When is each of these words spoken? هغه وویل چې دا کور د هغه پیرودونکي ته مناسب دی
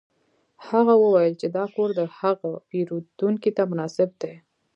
هغه 0.67 0.93
وویل 1.03 1.33
چې 1.41 1.47
دا 1.57 1.65
کور 1.73 1.89
د 1.99 2.01
هغه 2.17 2.49
پیرودونکي 2.69 3.51
ته 3.57 3.63
مناسب 3.71 4.09
دی 4.21 4.33